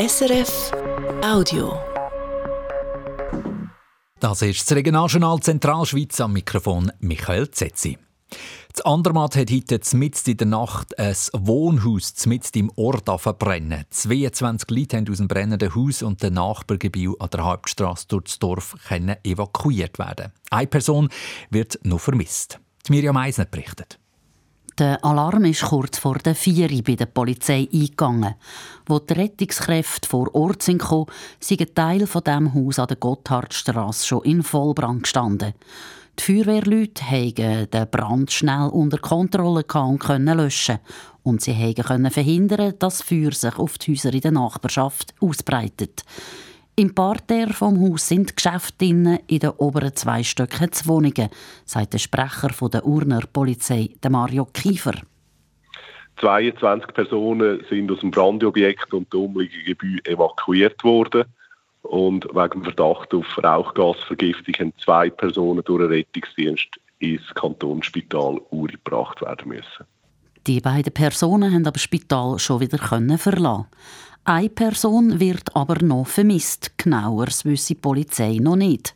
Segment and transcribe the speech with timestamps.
[0.00, 0.70] SRF
[1.24, 1.76] Audio.
[4.20, 7.98] Das ist das Regionaljournal Zentralschweiz am Mikrofon Michael Zetzi.
[8.72, 13.86] Das Andermatt hat heute mitten in der Nacht ein Wohnhaus mitten im Ort verbrennen.
[13.90, 18.38] 22 Leute haben aus dem brennenden Haus und dem Nachbargebiet an der Hauptstraße durch das
[18.38, 18.76] Dorf
[19.24, 20.30] evakuiert werden.
[20.50, 21.08] Eine Person
[21.50, 22.60] wird noch vermisst.
[22.86, 23.98] Die Miriam Eisner berichtet.
[24.78, 28.36] Der Alarm ist kurz vor der 4 bei der Polizei eingegangen.
[28.86, 31.06] Wo die Rettungskräfte vor Ort sind gekommen,
[31.40, 35.54] sind ein Teil von dem Haus an der Gotthardstraße schon in Vollbrand gestanden.
[36.16, 40.78] Die Feuerwehrleute konnten den Brand schnell unter Kontrolle und können löschen.
[41.24, 46.04] Und sie konnten verhindern, dass das Feuer sich auf die Häuser in der Nachbarschaft ausbreitet.
[46.78, 51.28] Im Parterre vom Haus sind Geschäfte in den oberen zwei Stöcken zu Wohnungen,
[51.64, 54.94] sagt der Sprecher der Urner Polizei, Mario Kiefer.
[56.20, 61.24] 22 Personen sind aus dem Brandobjekt und dem umliegenden Gebäude evakuiert worden.
[61.82, 66.68] Und wegen Verdacht auf Rauchgasvergiftung haben zwei Personen durch den Rettungsdienst
[67.00, 69.84] ins Kantonsspital Uri gebracht werden müssen.
[70.46, 73.66] Die beiden Personen haben aber das Spital schon wieder verlassen.
[74.28, 76.76] Eine Person wird aber noch vermisst.
[76.76, 78.94] Genaueres wüsste die Polizei noch nicht.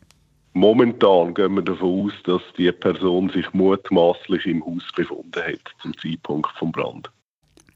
[0.53, 5.97] Momentan gehen wir davon aus, dass die Person sich mutmaßlich im Haus befunden hat zum
[5.97, 7.11] Zeitpunkt des Brandes.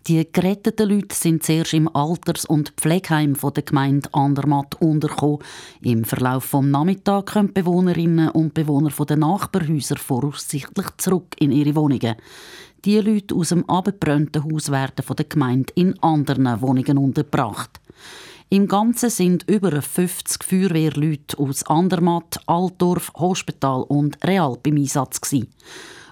[0.06, 5.40] Die geretteten Leute sind zuerst im Alters- und Pflegeheim der Gemeinde Andermatt untergekommen.
[5.82, 12.14] Im Verlauf des Nachmittags können Bewohnerinnen und Bewohner der Nachbarhäuser voraussichtlich zurück in ihre Wohnungen.
[12.84, 17.80] Die Leute aus dem abgebrannten Haus werden von der Gemeinde in anderen Wohnungen untergebracht.
[18.48, 25.20] Im Ganzen sind über 50 Feuerwehrleute aus Andermatt, Altdorf, Hospital und Real beim Einsatz.
[25.20, 25.48] Gewesen.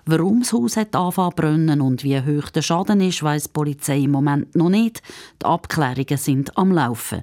[0.07, 0.93] Warum das Haus hat
[1.37, 5.03] brennen und wie hoch der Schaden ist, weiß die Polizei im Moment noch nicht.
[5.41, 7.23] Die Abklärungen sind am Laufen.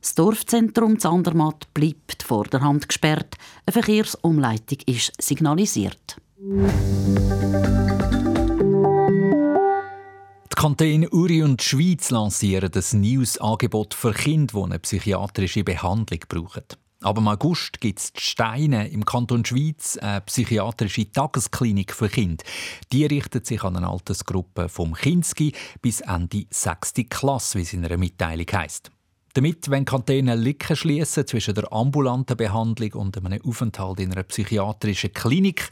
[0.00, 3.36] Das Dorfzentrum Zandermatt bleibt vor der Hand gesperrt.
[3.66, 6.16] Eine Verkehrsumleitung ist signalisiert.
[10.62, 16.62] Kantone Uri und die Schweiz lancieren das News-Angebot für Kinder, die eine psychiatrische Behandlung brauchen.
[17.02, 22.44] Aber im August gibt es Steine im Kanton Schweiz eine psychiatrische Tagesklinik für Kinder.
[22.92, 26.94] Die richtet sich an eine Altersgruppe vom Kinski bis Ende 6.
[27.10, 28.92] Klasse, wie es in einer Mitteilung heisst.
[29.34, 35.12] Damit wenn Kantone Lücken schließen zwischen der ambulanten Behandlung und einem Aufenthalt in einer psychiatrischen
[35.12, 35.70] Klinik.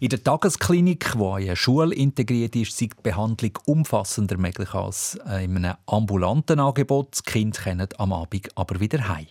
[0.00, 5.56] In der Tagesklinik, wo eine Schule integriert ist, ist die Behandlung umfassender möglich als in
[5.56, 7.20] einem ambulanten Angebot.
[7.20, 9.26] Die Kinder kommen am Abend aber wieder heim.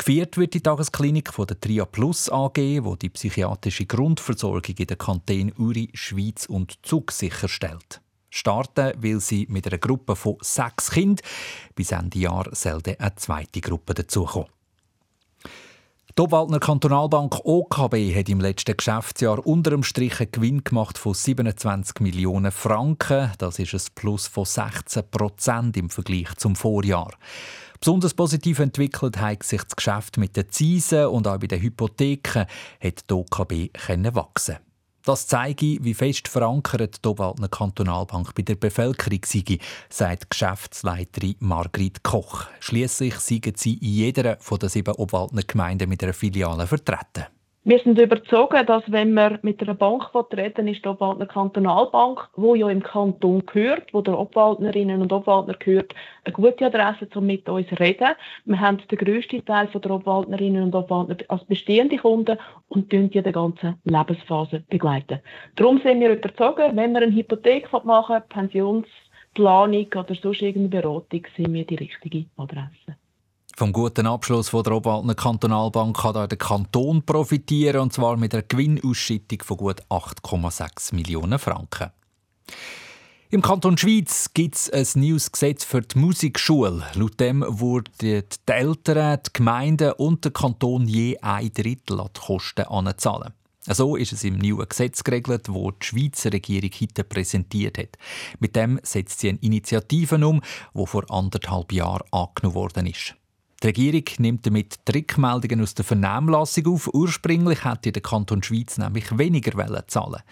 [0.00, 4.96] Geführt wird die Tagesklinik von der Tria Plus AG, wo die psychiatrische Grundversorgung in den
[4.96, 8.00] Kantonen Uri, Schweiz und Zug sicherstellt.
[8.30, 11.22] Starten will sie mit einer Gruppe von sechs Kindern.
[11.74, 14.48] Bis Ende Jahr soll eine zweite Gruppe dazukommen.
[16.20, 21.14] Die Obwaldner Kantonalbank OKB hat im letzten Geschäftsjahr unter dem Strich einen Gewinn gemacht von
[21.14, 23.32] 27 Millionen Franken.
[23.38, 27.14] Das ist ein Plus von 16 Prozent im Vergleich zum Vorjahr.
[27.80, 32.44] Besonders positiv entwickelt hat sich das Geschäft mit den Zinsen und auch bei den Hypotheken
[32.82, 33.70] hat die OKB
[34.14, 34.58] wachsen
[35.04, 42.02] das zeige, wie fest verankert die Obwaldner Kantonalbank bei der Bevölkerung sei, sagt Geschäftsleiterin Margrit
[42.02, 42.46] Koch.
[42.60, 47.26] Schließlich seien sie in jeder den sieben Obwaldner Gemeinden mit einer Filiale vertreten.
[47.62, 52.54] Wir sind überzeugt, dass wenn man mit einer Bank reden ist die Obwaldner Kantonalbank, wo
[52.54, 55.94] ja im Kanton gehört, wo der Obwaldnerinnen und Obwaldner gehört,
[56.24, 58.14] eine gute Adresse, um mit uns zu reden.
[58.46, 62.38] Wir haben den grössten Teil der Obwaldnerinnen und Obwaldner als bestehende Kunden
[62.70, 65.20] und die die ganze Lebensphase begleiten.
[65.56, 71.52] Darum sind wir überzeugt, wenn wir eine Hypothek machen, Pensionsplanung oder sonst irgendeine Beratung, sind
[71.52, 72.96] wir die richtige Adresse.
[73.60, 78.42] Vom guten Abschluss von der Obwaldner Kantonalbank kann der Kanton profitieren, und zwar mit einer
[78.42, 81.90] Gewinnausschüttung von gut 8,6 Millionen Franken.
[83.28, 86.86] Im Kanton Schweiz gibt es ein neues Gesetz für die Musikschule.
[86.94, 92.20] Laut dem wurden die Eltern, die Gemeinden und der Kanton je ein Drittel an die
[92.20, 93.34] Kosten anzahlen.
[93.66, 97.98] So ist es im neuen Gesetz geregelt, das die Schweizer Regierung heute präsentiert hat.
[98.38, 100.40] Mit dem setzt sie eine Initiative um,
[100.72, 103.16] die vor anderthalb Jahren angenommen worden ist.
[103.62, 106.88] Die Regierung nimmt damit Trickmeldungen aus der Vernehmlassung auf.
[106.94, 110.22] Ursprünglich hätte der Kanton Schweiz nämlich weniger zahlen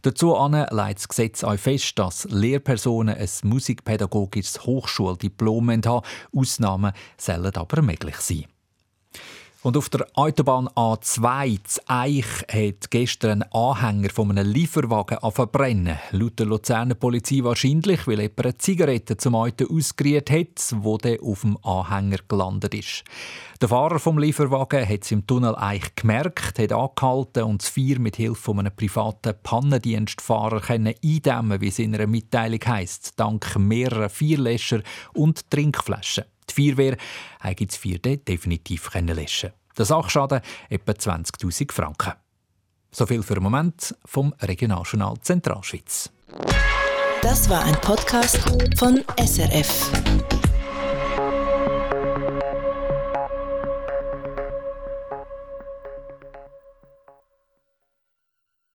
[0.00, 0.34] Dazu
[0.70, 6.06] legt das Gesetz auch fest, dass Lehrpersonen ein musikpädagogisches Hochschuldiplom haben.
[6.34, 8.46] Ausnahmen sollen aber möglich sein.
[9.62, 15.98] Und auf der Autobahn A2 zu Eich hat gestern ein Anhänger von einem Lieferwagen verbrennen.
[16.12, 21.22] Laut der Luzerner Polizei wahrscheinlich, weil jemand eine Zigarette zum Auto ausgerührt hat, wo der
[21.22, 23.04] auf dem Anhänger gelandet ist.
[23.60, 28.00] Der Fahrer vom Lieferwagen hat es im Tunnel Eich gemerkt, hat angehalten und das Vier
[28.00, 34.08] mit Hilfe von einem privaten Pannendienstfahrer eindämmen, wie es in einer Mitteilung heisst, dank mehrerer
[34.08, 34.80] Vierlöscher
[35.12, 36.24] und Trinkflaschen.
[36.50, 36.96] Die Feuerwehr
[37.40, 42.12] hat das Vierte definitiv löschen Der Sachschaden etwa 20'000 Franken.
[42.90, 46.10] So viel für den Moment vom Regionaljournal Zentralschweiz.
[47.22, 48.38] Das war ein Podcast
[48.78, 50.19] von SRF.